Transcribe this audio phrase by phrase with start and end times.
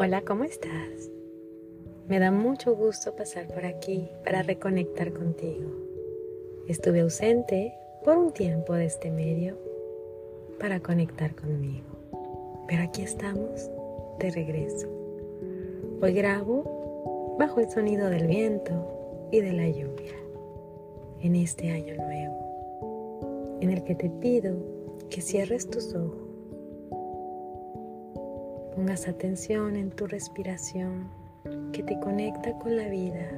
[0.00, 1.10] Hola, ¿cómo estás?
[2.06, 5.72] Me da mucho gusto pasar por aquí para reconectar contigo.
[6.68, 7.74] Estuve ausente
[8.04, 9.58] por un tiempo de este medio
[10.60, 11.88] para conectar conmigo,
[12.68, 13.68] pero aquí estamos
[14.20, 14.86] de regreso.
[16.00, 20.14] Hoy grabo bajo el sonido del viento y de la lluvia
[21.22, 24.54] en este año nuevo, en el que te pido
[25.10, 26.27] que cierres tus ojos
[28.78, 31.08] pongas atención en tu respiración
[31.72, 33.28] que te conecta con la vida,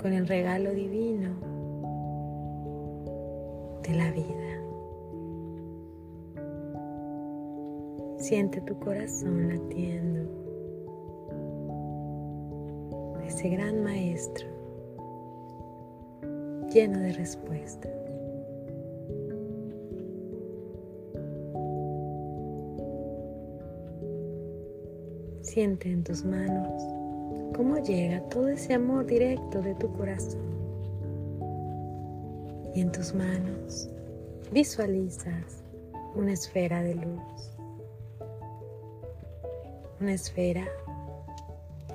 [0.00, 1.30] con el regalo divino
[3.82, 4.60] de la vida.
[8.18, 10.30] Siente tu corazón latiendo,
[13.26, 14.46] ese gran maestro
[16.72, 18.01] lleno de respuestas.
[25.42, 26.82] Siente en tus manos
[27.54, 30.40] cómo llega todo ese amor directo de tu corazón.
[32.74, 33.90] Y en tus manos
[34.52, 35.64] visualizas
[36.14, 37.50] una esfera de luz.
[40.00, 40.64] Una esfera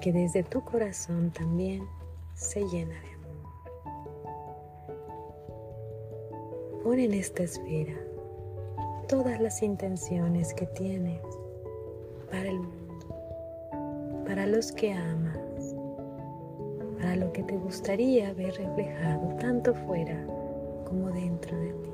[0.02, 1.84] que desde tu corazón también
[2.36, 3.28] se llena de amor.
[6.84, 7.96] Pon en esta esfera
[9.08, 11.22] todas las intenciones que tienes
[12.30, 12.87] para el mundo
[14.28, 15.74] para los que amas,
[17.00, 20.22] para lo que te gustaría ver reflejado tanto fuera
[20.86, 21.92] como dentro de ti.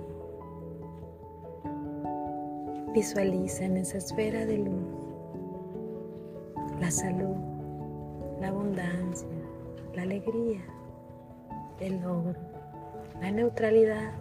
[2.94, 5.14] Visualiza en esa esfera de luz
[6.80, 7.36] la salud,
[8.42, 9.28] la abundancia,
[9.94, 10.62] la alegría,
[11.80, 12.40] el logro,
[13.22, 14.12] la neutralidad,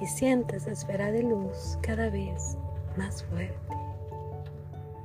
[0.00, 2.56] y sienta esa esfera de luz cada vez
[2.96, 3.76] más fuerte,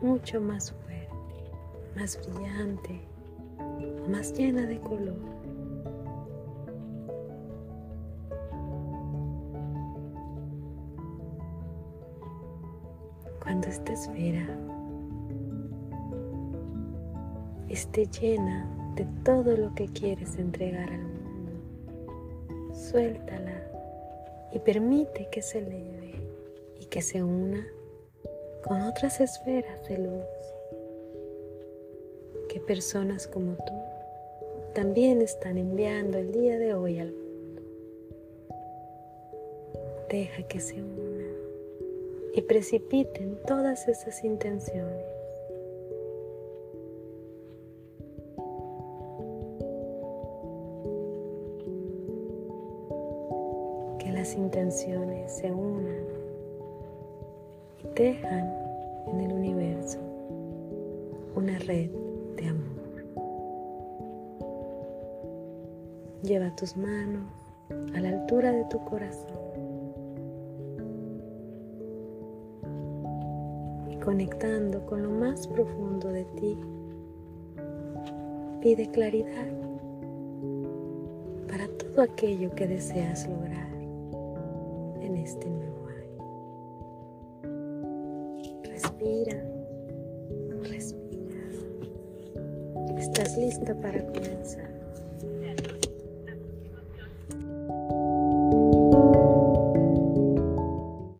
[0.01, 1.51] mucho más fuerte,
[1.95, 3.01] más brillante,
[4.09, 5.39] más llena de color.
[13.41, 14.47] Cuando esta esfera
[17.67, 23.69] esté llena de todo lo que quieres entregar al mundo, suéltala
[24.51, 26.13] y permite que se eleve
[26.79, 27.67] y que se una
[28.63, 30.25] con otras esferas de luz
[32.49, 33.73] que personas como tú
[34.73, 37.61] también están enviando el día de hoy al mundo.
[40.09, 41.27] Deja que se una
[42.33, 45.08] y precipiten todas esas intenciones
[54.11, 56.03] las intenciones se unan
[57.83, 58.53] y dejan
[59.07, 59.99] en el universo
[61.35, 61.89] una red
[62.35, 62.69] de amor.
[66.23, 67.23] Lleva tus manos
[67.95, 69.39] a la altura de tu corazón
[73.89, 76.57] y conectando con lo más profundo de ti,
[78.61, 79.47] pide claridad
[81.47, 83.68] para todo aquello que deseas lograr
[85.23, 86.17] este nuevo año.
[88.63, 89.43] Respira,
[90.63, 91.41] respira.
[92.97, 94.69] Estás lista para comenzar.